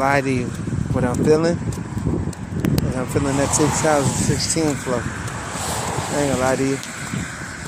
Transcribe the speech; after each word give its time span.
lie 0.00 0.22
to 0.22 0.30
you. 0.30 0.46
What 0.94 1.04
I'm 1.04 1.14
feeling, 1.22 1.58
and 1.58 2.96
I'm 2.96 3.06
feeling 3.08 3.36
that 3.36 3.54
2016 3.54 4.74
flow. 4.76 4.94
I 4.96 6.22
ain't 6.22 6.32
gonna 6.32 6.40
lie 6.40 6.56
to 6.56 6.64
you. 6.64 6.78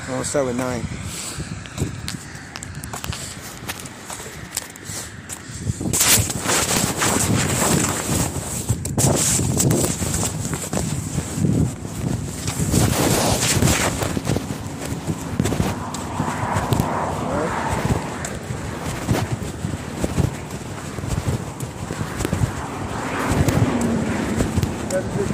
I'm 0.05 0.13
gonna 0.13 0.25
start 0.25 0.47
with 0.47 0.57
nine. 0.57 0.92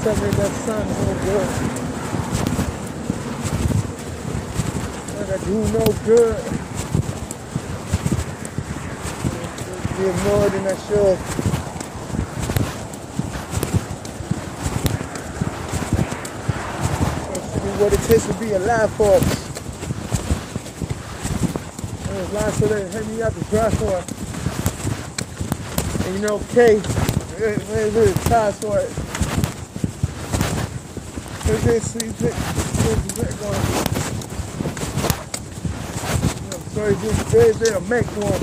That 0.08 0.16
sun's 0.64 0.88
no 0.88 1.12
oh, 1.12 1.16
good. 1.26 1.48
Like 5.18 5.28
I 5.28 5.36
do 5.44 5.56
no 5.74 5.84
good. 6.06 6.36
Be 9.98 10.04
more 10.24 10.48
than 10.48 10.64
I 10.66 10.76
should. 10.86 11.18
What 17.78 17.92
it 17.92 18.00
takes 18.08 18.24
to 18.28 18.34
be 18.40 18.52
alive, 18.52 18.90
folks. 18.92 19.34
There's 22.06 22.32
lots 22.32 22.62
of 22.62 22.68
that 22.70 22.90
hit 22.94 23.06
me 23.08 23.22
out 23.22 23.34
the 23.34 23.44
dry 23.50 23.70
for. 23.72 24.02
And 26.06 26.14
you 26.14 26.22
know, 26.26 26.38
K, 26.54 26.80
really, 27.38 27.90
really 27.90 28.14
tries 28.24 28.58
for 28.58 28.78
it. 28.78 29.07
Look, 31.48 31.64
look, 31.64 31.74
look, 31.80 33.40
going. 33.40 33.64
You 36.34 36.50
know, 36.50 36.60
sorry, 36.74 36.94
just 37.00 37.20
very, 37.28 37.52
very 37.54 37.80
make 37.88 38.06
one. 38.18 38.42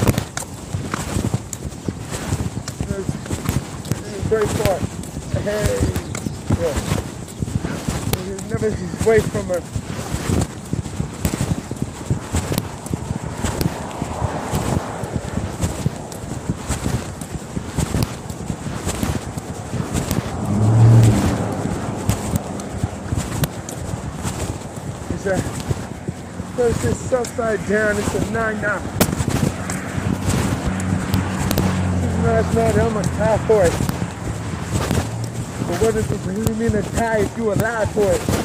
It's 4.07 4.25
very 4.25 4.47
far. 4.47 4.79
Hey, 5.43 5.77
yeah. 6.59 6.75
You 8.25 8.33
never 8.49 8.69
away 9.05 9.19
from 9.19 9.45
her. 9.49 9.74
It's 25.27 25.33
a, 25.33 25.41
first 26.55 26.85
it's 26.85 27.11
upside 27.11 27.67
down, 27.67 27.97
it's 27.97 28.13
a 28.13 28.31
nine 28.31 28.61
nine. 28.61 28.61
now. 28.61 28.77
Last 32.21 32.53
night 32.53 32.77
I'm 32.77 32.93
gonna 32.93 33.07
die 33.17 33.37
for 33.47 33.65
it. 33.65 33.71
But 35.65 35.81
what 35.81 35.93
does 35.95 36.11
it 36.11 36.19
really 36.27 36.53
mean 36.53 36.73
to 36.73 36.83
tie 36.95 37.21
if 37.21 37.37
you 37.37 37.51
alive 37.53 37.91
for 37.93 38.11
it? 38.11 38.44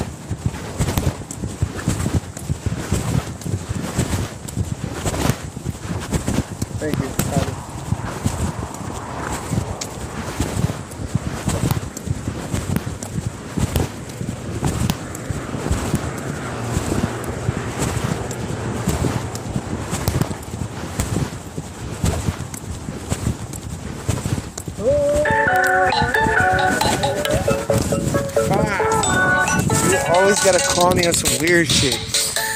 Gotta 30.43 30.59
call 30.73 30.95
me 30.95 31.05
on 31.05 31.13
some 31.13 31.45
weird 31.45 31.67
shit. 31.67 31.99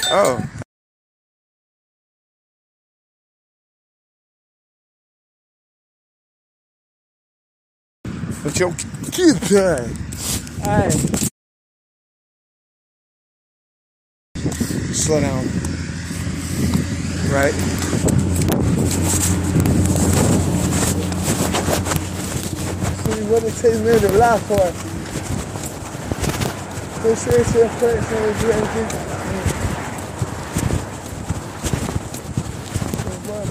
Oh. 0.10 0.44
But 8.44 8.60
yo, 8.60 8.72
keep 9.12 9.36
that. 9.50 9.88
Alright. 10.66 10.94
Slow 14.96 15.22
down. 15.22 15.46
Right? 17.32 17.54
See 23.04 23.24
what 23.30 23.44
it 23.44 23.54
takes 23.58 23.80
me 23.80 24.00
to 24.00 24.18
lie 24.18 24.40
for. 24.40 24.95
This 27.06 27.28
is. 27.28 27.54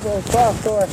Go 0.02 0.20
far 0.22 0.52
for 0.54 0.82
it. 0.82 0.90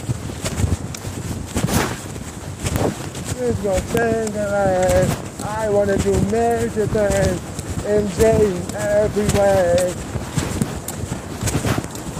It's 3.41 3.59
gonna 3.61 3.81
change 3.97 4.35
and 4.35 4.53
I, 4.53 5.63
I 5.63 5.69
wanna 5.71 5.97
do 5.97 6.11
major 6.29 6.85
things 6.85 7.41
MJ 7.81 8.21
everywhere. 8.75 9.89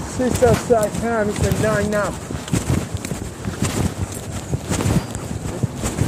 Six 0.10 0.42
upside 0.42 1.02
down, 1.04 1.30
it's 1.30 1.40
a 1.46 1.62
nine 1.62 1.92
now. 1.92 2.10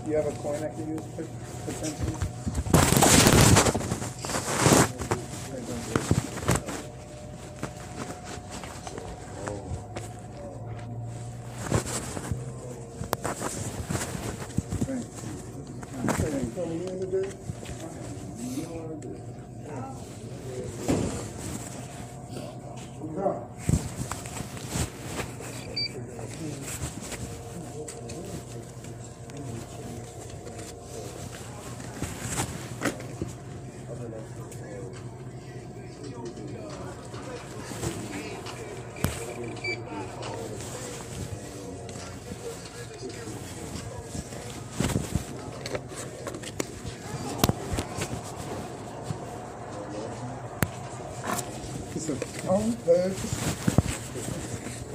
You 0.07 0.17
have 0.17 0.27
a 0.27 0.33
coin 0.33 0.63
I 0.63 0.69
can 0.69 0.89
use 0.89 1.05
potentially? 1.67 2.40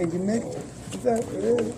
And 0.06 0.12
connect. 0.12 0.46
Is 0.94 1.02
that 1.04 1.20
it 1.20 1.44
is? 1.44 1.74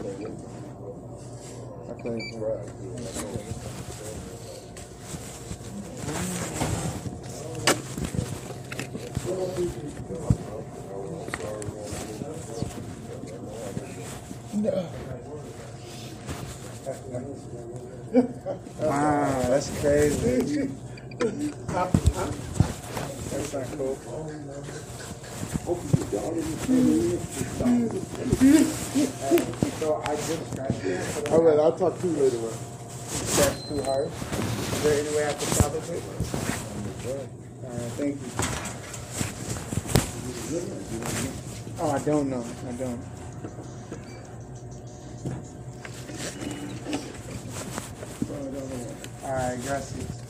No. 14.54 14.88
Wow, 18.80 19.42
that's 19.50 19.70
crazy. 19.82 20.70
That's 23.32 23.54
not 23.54 23.66
cool. 23.78 23.98
I 25.68 25.72
just 30.16 30.52
scratched 30.52 30.86
it. 30.86 31.30
All 31.30 31.42
right, 31.42 31.60
I'll 31.60 31.78
talk 31.78 32.00
to 32.00 32.08
you 32.08 32.14
later, 32.14 32.38
man. 32.38 32.52
That's 33.36 33.62
too 33.68 33.82
hard. 33.84 34.08
Is 34.08 34.84
there 34.84 35.00
any 35.02 35.10
way 35.14 35.26
I 35.28 35.34
can 35.34 35.48
salvage 35.48 35.90
it? 35.90 36.04
Alright, 37.66 37.92
thank 37.98 38.16
you. 38.16 38.28
Oh, 41.80 41.92
I 41.92 42.00
don't 42.00 42.30
know. 42.30 42.46
I 42.66 42.72
don't. 42.72 43.02
Alright, 49.26 49.62
gracias. 49.66 50.27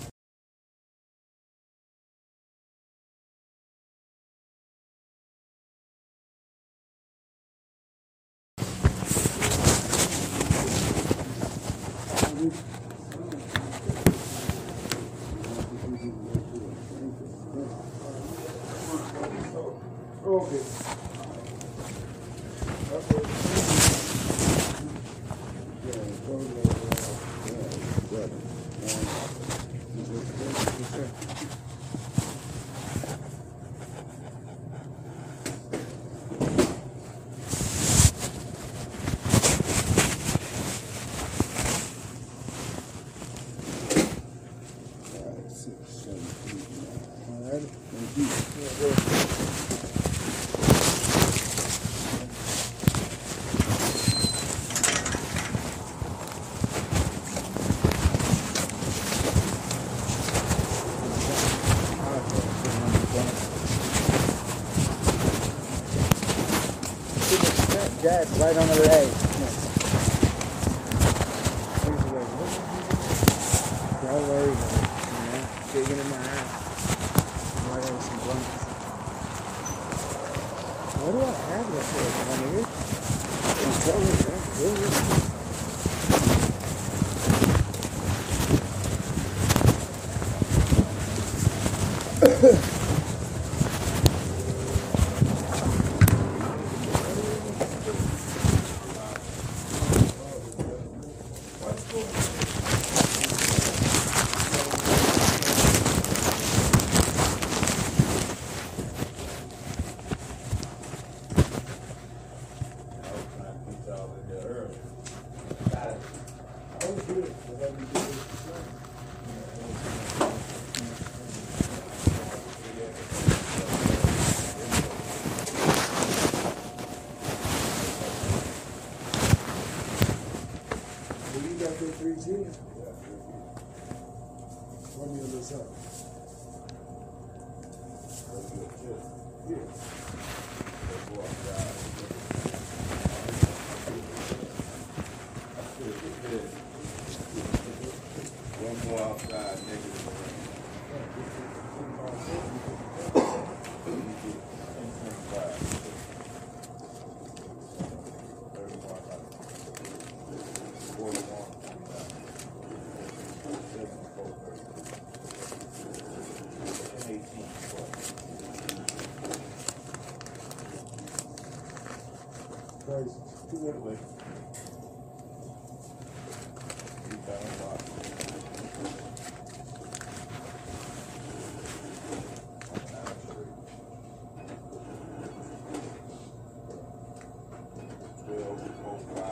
bill 188.27 188.43
on 188.43 189.00
by 189.15 189.31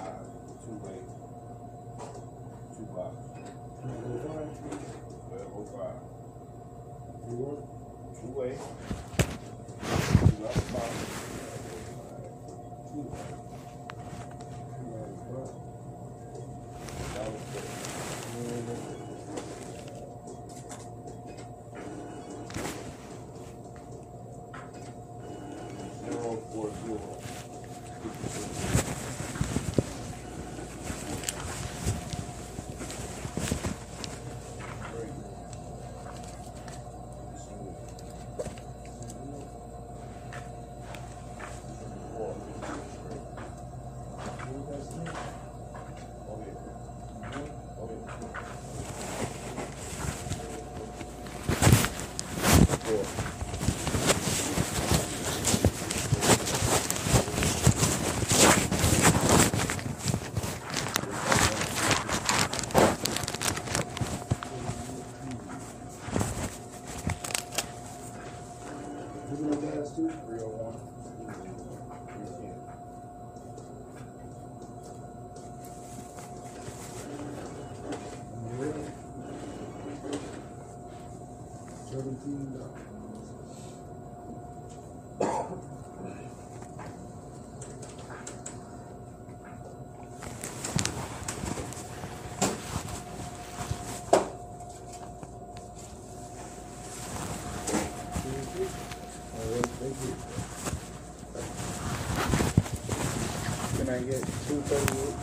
two 0.64 0.76
by 0.80 0.96
two 2.76 2.86
by. 2.96 3.08
Twelve 5.28 5.52
oh 5.54 5.66
five. 5.76 6.00
Two 7.26 7.36
what? 7.44 7.60
Two 8.16 8.32
way. 8.32 8.54
Two 10.20 10.36
by 10.42 10.54
five. 10.72 10.96
Two 12.88 13.02
by. 13.04 13.45
ತಿಂದ 82.26 82.58
Can 103.78 103.90
I 103.90 104.00
get 104.10 104.22
two 104.48 104.62
thirty-eight? 104.70 105.15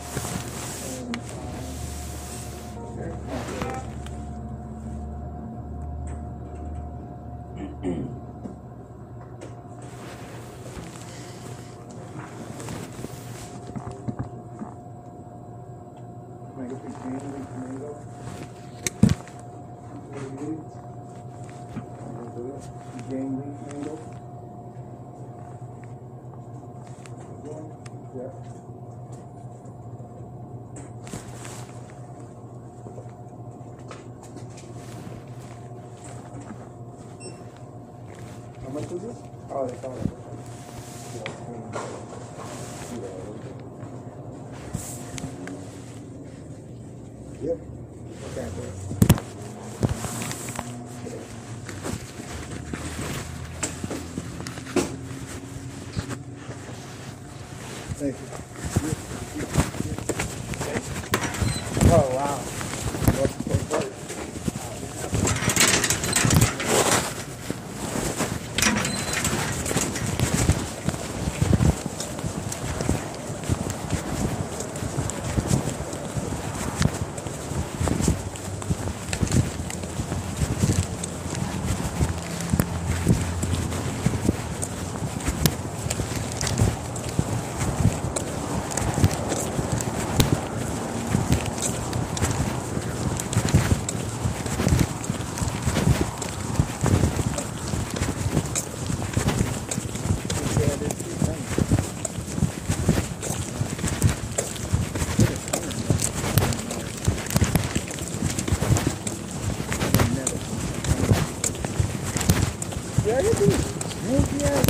This? 39.67 39.79
Oh, 39.83 40.12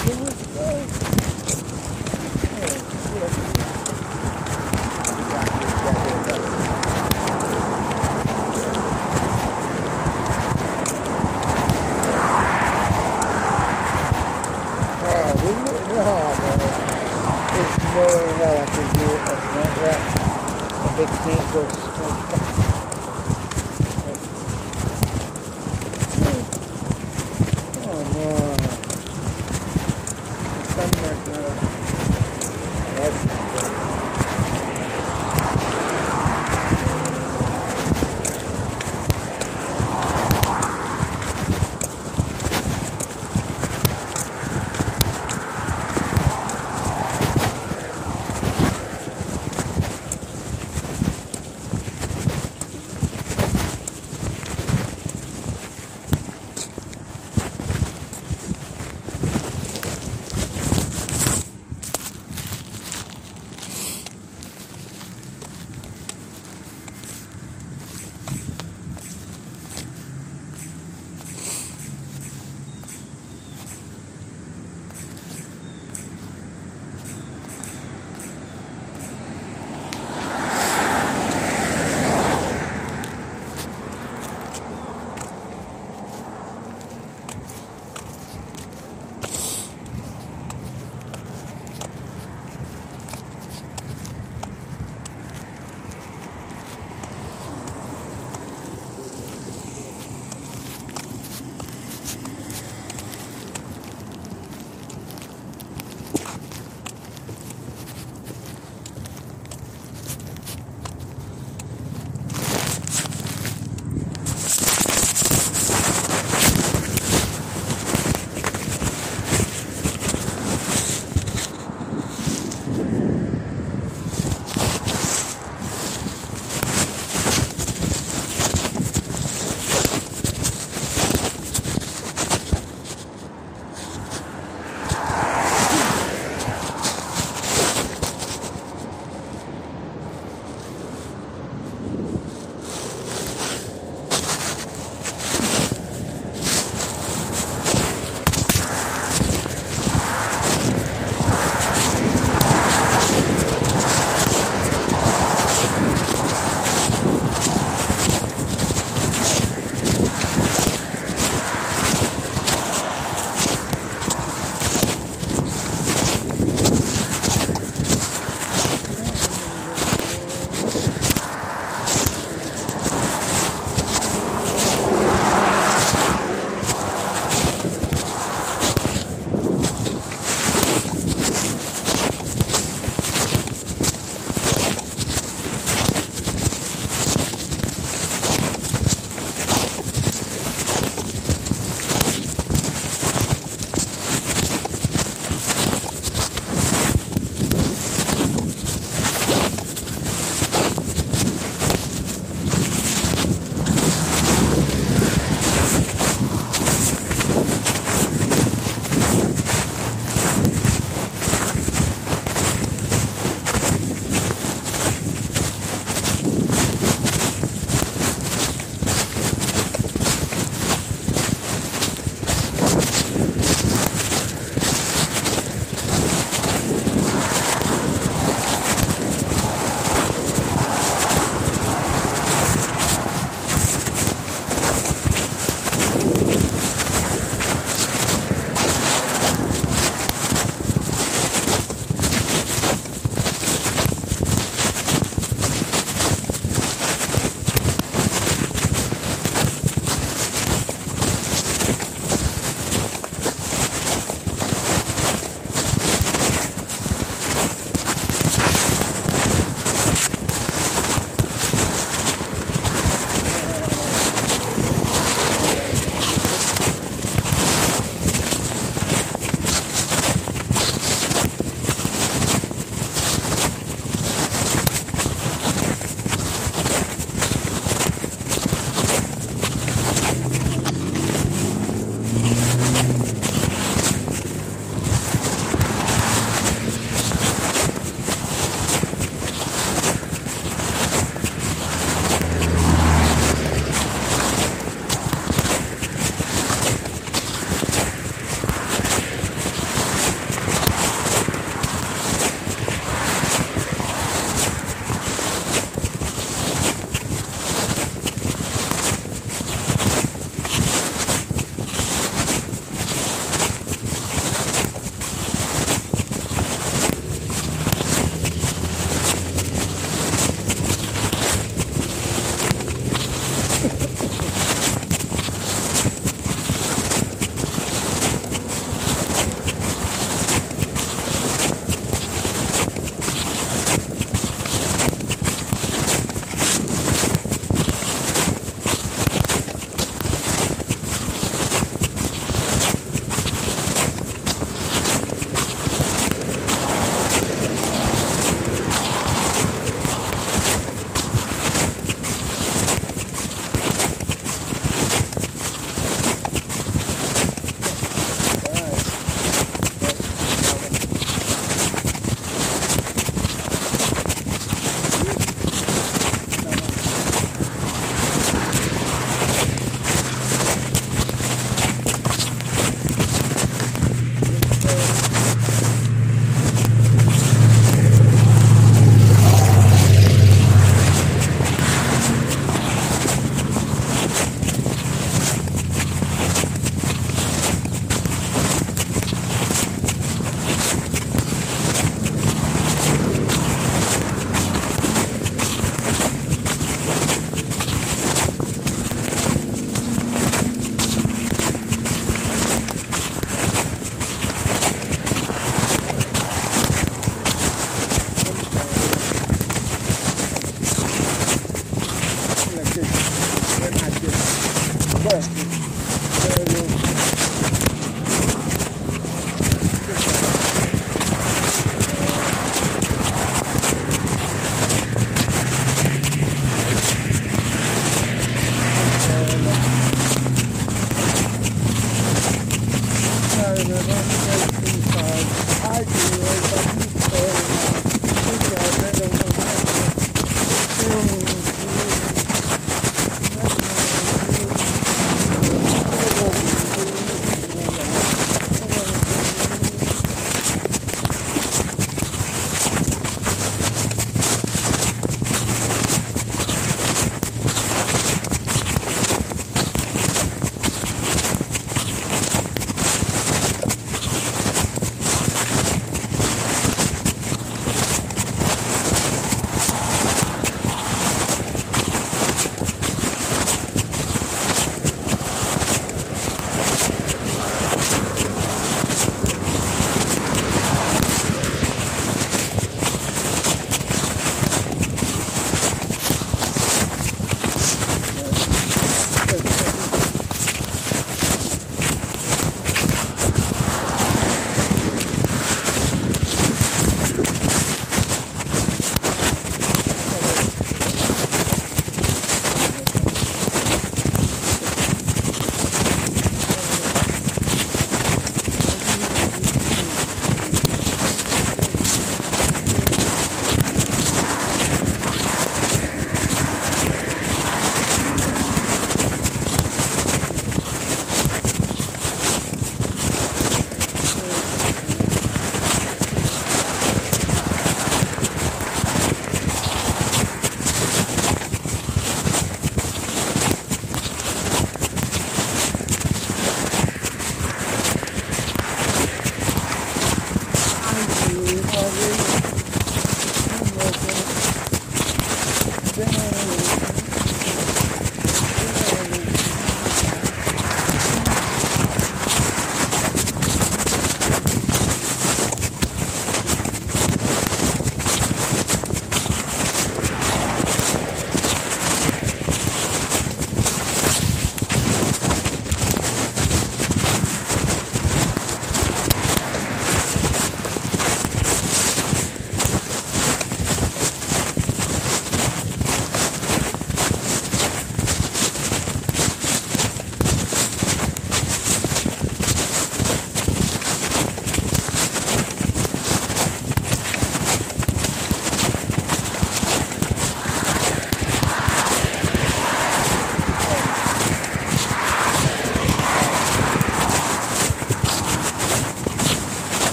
Sneaky 0.00 0.24
ass 0.58 0.98
doing 1.00 1.19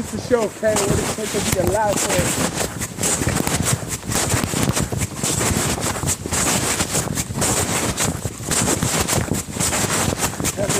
Just 0.00 0.12
to 0.12 0.20
show 0.32 0.48
Kay 0.48 0.72
what 0.72 0.96
it 0.96 1.04
takes 1.12 1.32
to 1.36 1.40
be 1.52 1.60
alive 1.68 1.92
for 1.92 2.08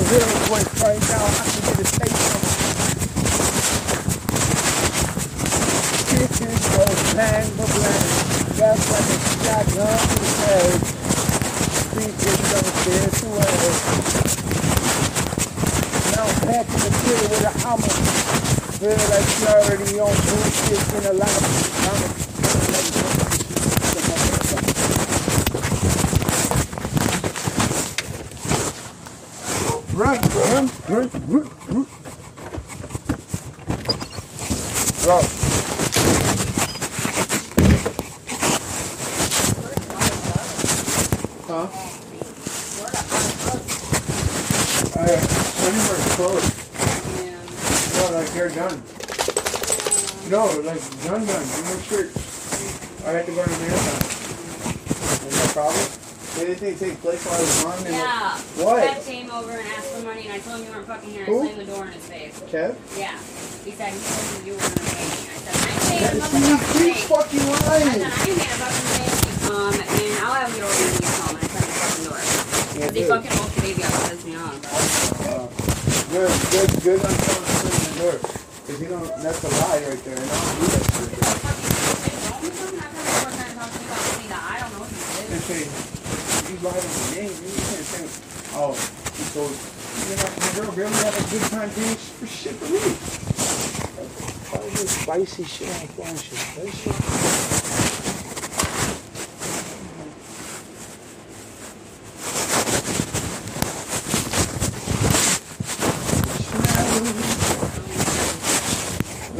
real 0.08 0.24
voice 0.48 0.72
right 0.80 1.02
now, 1.04 1.20
I 1.20 1.44
can 1.44 1.60
get 1.68 1.76
a 1.76 1.84
taste 1.84 2.32
of 2.32 2.40
it. 2.40 2.56
Kitchen 6.08 6.54
goes 6.72 7.00
bang 7.12 7.44
for 7.60 7.68
bang. 7.76 8.08
That's 8.56 8.84
like 8.88 9.04
a 9.04 9.20
shotgun 9.44 10.00
to 10.00 10.16
the 10.16 10.32
head. 10.40 10.80
Think 11.92 12.16
it 12.24 12.40
don't 12.48 12.72
this 12.88 13.20
way. 13.28 13.52
Now 16.16 16.24
I'm 16.24 16.40
packing 16.40 16.80
the 16.80 16.90
kid 17.04 17.20
with 17.28 17.44
a 17.44 17.52
hammer. 17.60 17.94
Feel 18.80 18.96
like 18.96 19.39
clarity 19.50 19.98
on 19.98 20.14
bullshit 20.14 20.94
in 20.94 21.04
a 21.06 21.12
lot 21.12 21.28
of 21.28 21.42
Run, 29.92 30.20
run, 30.20 30.70
run, 30.88 31.10
run, 31.26 31.46
run. 31.68 31.86
Bro. 35.02 35.18
Huh? 41.48 41.66
I, 44.94 45.10
anywhere 45.66 46.02
close. 46.14 46.46
No, 47.96 48.02
like 48.16 48.30
they're 48.32 48.48
done. 48.48 48.99
No, 50.30 50.46
like 50.62 50.78
done, 51.02 51.26
done. 51.26 51.42
You 51.42 51.62
know, 51.66 51.78
sure. 51.90 52.06
I 53.02 53.18
have 53.18 53.26
to 53.26 53.32
go 53.34 53.42
to 53.42 53.50
marathon. 53.50 53.98
Is 55.26 55.34
that 55.34 55.50
a 55.50 55.52
problem? 55.52 55.86
Anything 56.38 56.78
take 56.78 57.00
place 57.02 57.18
while 57.26 57.34
I 57.34 57.40
was 57.42 57.64
gone? 57.64 57.78
And 57.82 57.94
Yeah. 57.98 58.38
What? 58.62 58.78
Kev 58.86 59.02
came 59.10 59.30
over 59.30 59.50
and 59.50 59.66
asked 59.74 59.90
for 59.90 60.06
money, 60.06 60.30
and 60.30 60.32
I 60.32 60.38
told 60.38 60.60
him 60.62 60.66
you 60.66 60.72
weren't 60.72 60.86
fucking 60.86 61.10
here. 61.10 61.24
Who? 61.26 61.42
I 61.42 61.50
slammed 61.50 61.60
the 61.66 61.72
door 61.74 61.84
in 61.86 61.92
his 61.98 62.06
face. 62.06 62.38
Kev? 62.46 62.78
Yeah. 62.94 63.18
He 63.66 63.72
said 63.74 63.90
he 63.90 63.98
told 63.98 64.22
you 64.46 64.54
you 64.54 64.54
weren't 64.54 64.70
gonna 64.78 64.94
pay 64.94 65.02
me. 65.02 65.18
I 65.18 65.42
said 65.42 65.50
I 65.50 65.98
him 65.98 66.14
is 66.14 66.22
motherfucking 66.22 66.78
he 66.78 66.94
pay. 66.94 67.10
fucking 67.10 67.40
I 67.42 67.50
lying. 67.50 67.90
said 67.90 68.06
I 68.06 68.22
made 68.30 68.38
a 68.38 68.58
fucking 68.62 68.86
pay. 68.94 69.10
Um, 69.50 69.74
and 69.74 70.14
I'll 70.22 70.38
have 70.38 70.54
get 70.54 70.62
over 70.62 70.78
when 70.78 70.94
he 70.94 71.00
gets 71.02 71.18
home, 71.18 71.34
and 71.34 71.42
I 71.42 71.50
slammed 71.50 71.66
the 71.66 71.74
fucking 71.82 72.06
door. 72.06 72.22
Yeah, 72.78 72.86
he 72.94 73.02
dude. 73.02 73.10
fucking 73.10 73.34
woke 73.34 73.50
the 73.50 73.60
baby 73.66 73.82
up 73.82 73.90
and 73.98 74.04
pissed 74.14 74.26
me 74.30 74.34
off. 74.38 74.54
Uh, 75.26 75.50
good, 76.14 76.30
good, 76.54 76.70
good 76.86 77.00
on 77.02 77.10
telling 77.18 77.44
person 77.50 77.82
the 77.82 77.98
door. 77.98 78.39
Cause 78.70 78.80
you 78.80 78.86
don't, 78.86 79.02
that's 79.20 79.42
a 79.42 79.48
lie 79.48 79.82
right 79.82 80.04
there. 80.04 80.14
I 80.14 80.20
don't 80.20 80.60
do 80.60 80.66
that 80.70 80.84
shit. 80.94 81.10
Don't 82.30 82.44
you 82.44 82.50
know 82.54 82.80
lied 86.62 86.76
on 86.76 86.82
the 86.82 87.16
name, 87.16 87.34
you 87.34 87.50
can't 87.50 87.82
say, 87.82 88.06
oh, 88.54 88.78
told, 89.34 89.50
you 90.06 90.14
know, 90.14 90.30
my 90.38 90.50
girl 90.54 90.70
barely 90.76 90.94
had 91.02 91.14
a 91.18 91.22
good 91.30 91.44
time 91.50 91.70
doing 91.70 91.98
shit 92.28 92.54
for 92.54 92.70
me. 92.70 92.78
All 94.54 94.70
this 94.70 94.90
spicy 95.02 95.42
shit 95.42 95.68
on 95.68 95.88
phone 95.88 96.16
shit. 96.16 96.38
That 96.54 96.70
shit. 96.72 97.49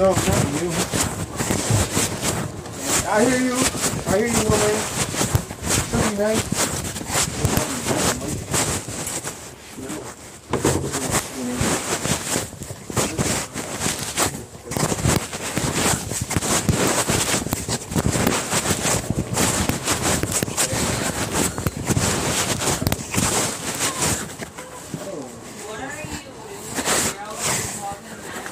No, 0.01 0.15
not 0.15 0.63
you. 0.63 0.71
I 3.07 3.23
hear 3.23 3.39
you. 3.39 3.57
I 4.07 4.17
hear 4.17 4.29
you, 4.29 4.45
woman. 4.49 4.77
Something 5.91 6.19
nice. 6.19 6.61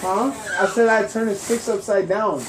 Huh? 0.01 0.33
I 0.61 0.67
said 0.79 0.89
I 0.89 1.09
turned 1.09 1.29
a 1.29 1.35
six 1.35 1.69
upside 1.69 2.09
down. 2.09 2.41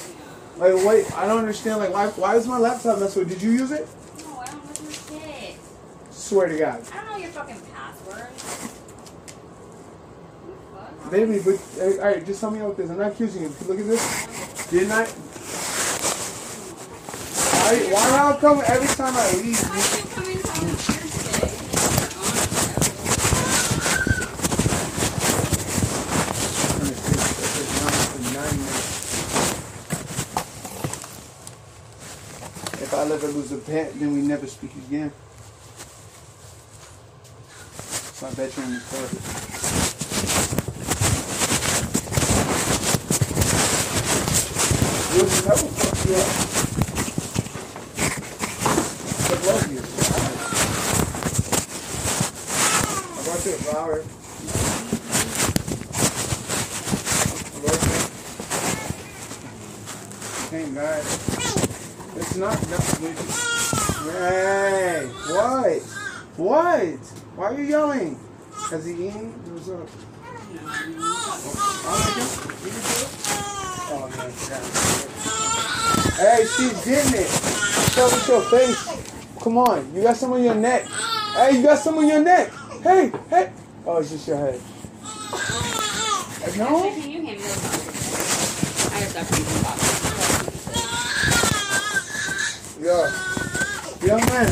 Like, 0.58 0.76
wait, 0.86 1.12
I 1.18 1.26
don't 1.26 1.40
understand. 1.40 1.80
Like, 1.80 1.92
why? 1.92 2.10
Why 2.10 2.36
is 2.36 2.46
my 2.46 2.60
laptop 2.60 3.00
messed 3.00 3.18
with? 3.18 3.28
Did 3.28 3.42
you 3.42 3.50
use 3.50 3.72
it? 3.72 3.88
No, 4.20 4.38
I 4.38 4.46
don't 4.46 4.64
know 4.66 4.72
your 4.84 4.92
shit. 4.92 5.58
Swear 6.12 6.48
to 6.50 6.58
God, 6.60 6.84
I 6.94 6.98
don't 6.98 7.10
know 7.10 7.18
your 7.18 7.32
fucking 7.32 7.60
password. 7.74 8.30
Baby. 11.10 11.40
But 11.44 11.56
uh, 11.82 11.86
all 11.86 12.14
right, 12.14 12.24
just 12.24 12.40
tell 12.40 12.52
me 12.52 12.60
about 12.60 12.78
this. 12.78 12.92
I'm 12.92 13.00
not 13.00 13.14
accusing 13.14 13.42
you. 13.42 13.52
Look 13.68 13.80
at 13.80 13.88
this. 13.88 14.68
Didn't 14.70 14.92
I? 14.92 15.06
Why? 17.50 17.80
Why 17.94 18.10
how 18.16 18.34
come 18.34 18.62
every 18.68 18.88
time 18.90 19.16
I 19.16 19.32
leave? 19.42 19.58
Why 19.58 19.76
You, 19.76 19.82
are 19.82 19.98
you 19.98 20.06
coming 20.14 20.38
home 20.46 20.68
here 20.70 21.02
today? 21.02 21.56
If 32.82 32.94
I 32.94 33.04
lose 33.70 33.94
then 33.96 34.14
we 34.14 34.22
never 34.22 34.48
speak 34.48 34.72
again. 34.88 35.12
It's 37.78 38.22
my 38.22 38.30
bedroom 38.32 38.74
is 38.74 38.84
perfect. 38.90 39.24
You'll 45.16 45.30
never 45.46 45.68
fuck 45.78 46.06
you 46.06 46.16
up. 46.16 46.30
But 49.30 49.40
love 49.46 49.66
you. 49.72 49.82
I 53.14 53.22
brought 53.24 53.46
you 53.46 53.54
a 53.54 53.56
flower. 53.58 54.00
I 57.46 57.60
brought 57.62 57.84
you. 57.84 57.98
Thank 60.50 60.74
God. 60.76 61.39
It's 62.20 62.36
not 62.36 62.52
nothing. 62.70 63.16
Hey, 64.12 65.08
what? 65.32 65.82
What? 66.36 67.00
Why 67.38 67.46
are 67.48 67.54
you 67.54 67.64
yelling? 67.64 68.20
Has 68.70 68.86
he 68.86 68.92
eaten? 69.08 69.32
What's 69.54 69.70
up? 69.70 69.88
Oh, 71.88 71.96
you 72.18 72.26
can- 72.28 72.60
you 72.66 72.72
do 72.72 72.80
it? 73.00 73.08
Oh, 73.92 74.10
yeah. 74.50 76.36
Hey, 76.36 76.46
she's 76.46 76.78
getting 76.84 77.22
it. 77.22 77.30
Show 77.94 78.08
me 78.12 78.18
your 78.28 78.42
face. 78.52 78.82
Come 79.42 79.58
on, 79.58 79.96
you 79.96 80.02
got 80.04 80.18
some 80.18 80.34
on 80.34 80.44
your 80.44 80.56
neck. 80.56 80.86
Hey, 81.36 81.56
you 81.56 81.64
got 81.64 81.80
some 81.80 81.98
on 82.00 82.08
your 82.08 82.20
neck. 82.20 82.52
Hey, 82.84 83.12
hey. 83.30 83.52
Oh, 83.86 84.00
it's 84.00 84.10
just 84.10 84.28
your 84.28 84.38
head. 84.38 84.60
No? 86.58 86.82
Can 86.82 87.10
you 87.10 87.22
hand 87.24 87.38
me 87.38 87.44
those 87.44 87.62
boxes? 87.62 88.92
I 88.92 88.98
have 88.98 89.10
stuff 89.10 89.28
from 89.30 89.64
boxes. 89.64 89.99
Yo, 92.90 93.06
young 94.02 94.26
man. 94.26 94.50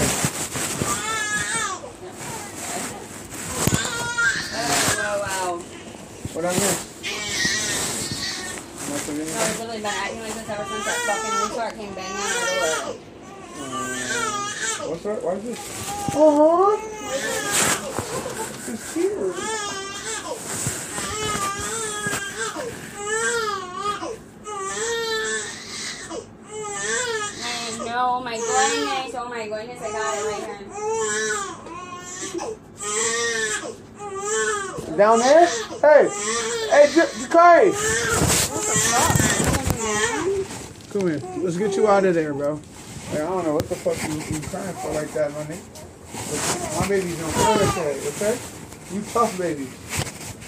Oh, 4.54 5.18
wow. 5.24 5.58
What 6.34 6.46
I 6.46 6.48
miss? 6.54 6.78
Nothing 8.92 9.16
in 9.16 9.22
No, 9.22 9.26
there? 9.26 9.42
I've 9.42 9.58
literally 9.58 9.82
been 9.82 9.88
acting 9.88 10.20
like 10.20 10.36
this 10.36 10.50
ever 10.52 10.66
since 10.66 10.86
that 10.86 11.00
fucking 11.08 11.36
resort 11.50 11.74
came 11.78 11.94
banging 11.96 12.14
on 12.14 12.22
our 12.30 12.94
door. 12.94 13.02
What's 14.92 15.02
that? 15.02 15.18
Why 15.24 15.34
is 15.34 15.42
this? 15.44 15.58
Uh 16.14 16.32
huh. 16.38 16.78
It's 18.72 18.94
here. 18.94 19.34
I 26.50 27.86
know, 27.86 28.06
oh 28.18 28.22
my 28.24 28.38
goodness, 28.38 29.16
oh 29.16 29.30
my 29.30 29.48
goodness, 29.48 29.82
I 29.82 29.84
got 29.84 29.86
it 29.86 29.86
right 29.86 29.86
here. 29.86 29.87
Down 34.98 35.20
there? 35.20 35.46
Hey, 35.82 36.10
hey, 36.72 36.86
J- 36.92 37.12
Jakari. 37.22 37.72
Come 40.92 41.08
here. 41.08 41.22
Let's 41.38 41.58
get 41.58 41.76
you 41.76 41.88
out 41.88 42.04
of 42.06 42.16
there, 42.16 42.34
bro. 42.34 42.60
I 43.12 43.18
don't 43.18 43.44
know 43.46 43.54
what 43.54 43.70
the 43.70 43.76
fuck 43.76 43.96
you, 44.04 44.16
you 44.16 44.42
crying 44.48 44.76
for 44.78 44.92
like 44.94 45.12
that, 45.14 45.32
money. 45.34 45.60
My 46.80 46.88
babies 46.88 47.18
don't 47.20 47.34
that, 47.76 47.96
okay? 48.16 48.38
You 48.92 49.02
tough 49.14 49.38
babies. 49.38 49.70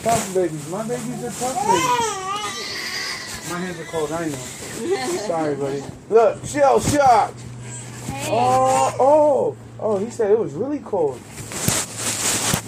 Tough 0.02 0.34
babies. 0.34 0.70
My 0.70 0.88
babies 0.88 1.24
are 1.24 1.32
tough 1.32 1.56
babies. 1.56 3.52
My 3.52 3.60
hands 3.60 3.80
are 3.80 3.86
cold, 3.86 4.12
I 4.12 4.30
know. 4.30 4.36
Sorry, 5.28 5.56
buddy. 5.56 5.84
Look, 6.10 6.46
shell 6.46 6.80
shock. 6.80 7.34
Oh, 8.32 8.96
oh, 9.00 9.58
oh, 9.80 9.98
he 9.98 10.10
said 10.12 10.32
it 10.32 10.38
was 10.40 10.54
really 10.54 10.80
cold. 10.80 11.20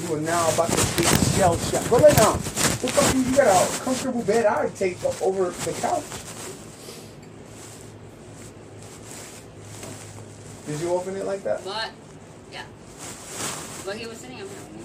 You 0.01 0.16
are 0.16 0.22
now 0.22 0.49
about 0.53 0.70
to 0.70 0.76
get 1.01 1.07
shell 1.36 1.55
shock. 1.57 1.88
Go 1.89 1.97
lay 1.97 2.14
down. 2.14 2.38
The 2.82 2.88
fuck 2.88 3.14
you, 3.14 3.22
you 3.22 3.36
got 3.36 3.47
a 3.47 3.84
comfortable 3.84 4.24
bed 4.24 4.45
I 4.45 4.64
would 4.66 4.76
take 4.76 4.97
over 5.22 5.51
the 5.51 5.72
couch. 5.80 6.03
Did 10.66 10.80
you 10.82 10.93
open 10.93 11.16
it 11.16 11.26
like 11.26 11.43
that? 11.43 11.64
but, 11.64 11.91
yeah. 12.51 12.64
Look, 13.86 13.95
he 13.95 14.07
was 14.07 14.18
sitting 14.18 14.41
up 14.41 14.47
here 14.47 14.57
with 14.57 14.72
me. 14.74 14.82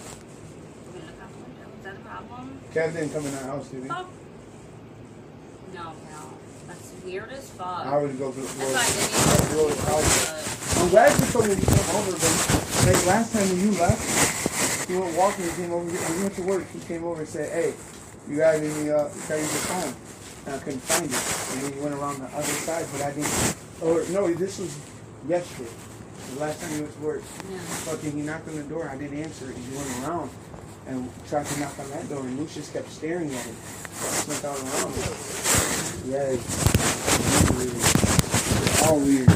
Looking 0.93 1.09
at 1.09 1.17
the 1.17 1.27
window. 1.39 1.69
Is 1.79 1.85
that 1.85 1.95
a 1.97 1.99
problem? 2.01 2.61
Kev 2.75 2.93
didn't 2.93 3.13
come 3.13 3.25
in 3.27 3.35
our 3.35 3.45
house, 3.45 3.69
did 3.69 3.85
he? 3.85 3.89
Oh. 3.91 4.09
No, 5.75 5.83
no. 5.85 6.35
That's 6.67 6.93
weird 7.05 7.31
as 7.31 7.49
fuck. 7.51 7.87
I 7.87 7.99
would 7.99 8.19
go 8.19 8.31
to 8.33 8.37
the 8.37 8.43
That's 8.43 8.53
floor. 8.53 8.73
why 8.73 8.81
I 8.81 8.87
didn't 8.87 9.77
the 9.77 9.83
couch. 9.85 10.43
even 10.43 10.56
I'm 10.75 10.89
glad 10.91 11.19
you 11.21 11.27
told 11.33 11.47
me 11.49 11.55
to 11.55 11.67
come 11.67 11.97
over, 11.97 12.13
but 12.13 12.33
like 12.87 13.07
last 13.07 13.33
time 13.33 13.49
when 13.49 13.61
you 13.61 13.71
left, 13.79 14.03
you 14.91 15.01
went 15.01 15.17
walking, 15.17 15.45
you 15.45 15.53
came 15.53 15.73
over, 15.73 15.91
you 15.91 16.23
went 16.23 16.35
to 16.35 16.43
work, 16.43 16.65
he 16.73 16.81
came 16.81 17.05
over 17.05 17.21
and 17.21 17.29
said, 17.29 17.53
hey, 17.53 17.75
you 18.29 18.37
got 18.39 18.55
any, 18.57 18.67
uh, 18.91 19.09
you 19.09 19.23
got 19.29 19.39
your 19.39 19.47
phone? 19.71 19.95
And 20.47 20.55
I 20.55 20.59
couldn't 20.59 20.83
find 20.83 21.07
it. 21.07 21.15
And 21.55 21.63
then 21.63 21.73
you 21.77 21.83
went 21.83 21.95
around 21.95 22.19
the 22.21 22.27
other 22.37 22.57
side, 22.67 22.87
but 22.93 23.03
I 23.03 23.13
didn't, 23.13 23.57
or 23.83 24.05
no, 24.11 24.33
this 24.35 24.59
was 24.59 24.77
yesterday. 25.29 25.71
The 26.35 26.41
last 26.41 26.61
time 26.61 26.73
you 26.75 26.83
went 26.83 26.95
to 26.95 27.01
work. 27.03 27.23
Yeah. 27.51 27.59
Fucking, 27.87 28.13
he 28.13 28.23
knocked 28.23 28.49
on 28.49 28.57
the 28.57 28.63
door, 28.65 28.89
I 28.89 28.97
didn't 28.97 29.19
answer 29.19 29.51
it, 29.51 29.57
he 29.57 29.77
went 29.77 29.89
around 30.03 30.31
and 30.89 31.11
tried 31.29 31.47
to 31.47 31.61
knock 31.61 31.79
on 31.79 31.91
that 31.91 32.09
door, 32.09 32.21
and 32.21 32.39
Lucius 32.39 32.71
kept 32.71 32.91
staring 32.91 33.33
at 33.35 33.45
him. 33.45 33.57
Snuck 33.97 34.45
out 34.45 34.59
around. 34.59 34.95
Yeah, 36.07 36.31
it's. 36.31 36.47
It's 37.59 38.83
all 38.87 38.99
weird. 39.01 39.29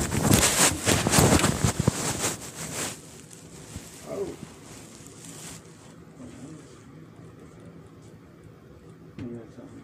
Oh. 4.12 4.26
You 9.18 9.24
got 9.24 9.48
something. 9.56 9.80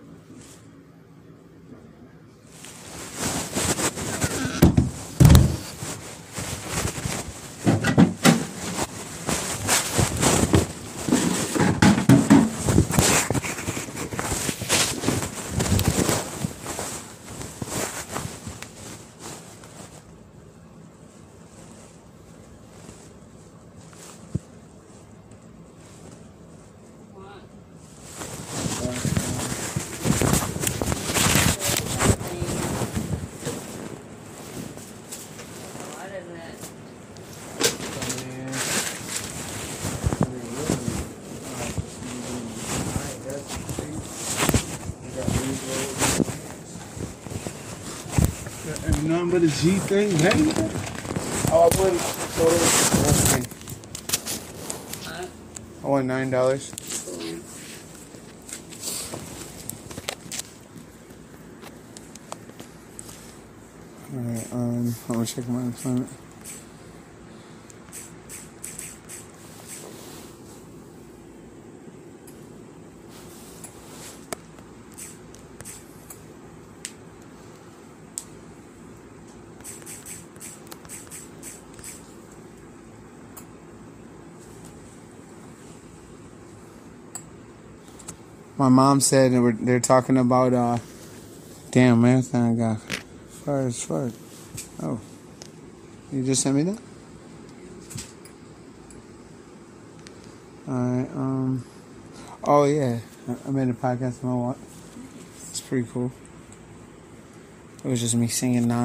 What? 27.13 27.41
What 35.93 36.11
is 36.13 36.27
it? 36.29 36.57
But 49.37 49.43
a 49.45 49.49
G 49.49 49.73
thing, 49.73 50.11
hey? 50.17 50.33
Oh, 51.53 51.69
I 51.71 51.79
won. 51.79 51.99
So 51.99 52.43
it 52.43 52.53
was 52.53 53.35
okay. 53.35 53.45
I 55.85 55.87
won 55.87 56.07
nine 56.07 56.31
dollars. 56.31 56.73
Alright, 64.15 64.53
um, 64.55 64.95
I'm 65.07 65.15
gonna 65.15 65.27
check 65.27 65.47
my 65.51 65.65
employment. 65.65 66.26
My 88.67 88.71
mom 88.71 89.01
said 89.01 89.31
they 89.31 89.39
were, 89.39 89.53
they're 89.53 89.79
talking 89.79 90.17
about 90.17 90.53
uh, 90.53 90.79
damn 91.71 92.01
marathon 92.01 92.59
got 92.59 92.81
far 92.81 93.61
as 93.61 93.81
fuck. 93.81 94.13
Oh, 94.83 95.01
you 96.11 96.25
just 96.25 96.43
sent 96.43 96.57
me 96.57 96.65
that. 96.65 96.79
All 100.67 100.75
right. 100.75 101.09
Um. 101.15 101.65
Oh 102.43 102.65
yeah, 102.65 102.99
I- 103.47 103.51
made 103.53 103.69
a 103.69 103.73
podcast 103.73 104.25
on 104.25 104.31
my 104.31 104.35
watch. 104.35 104.59
It's 105.51 105.61
pretty 105.61 105.87
cool. 105.93 106.11
It 107.85 107.89
was 107.89 108.01
just 108.01 108.17
me 108.17 108.27
singing 108.27 108.67
non. 108.67 108.85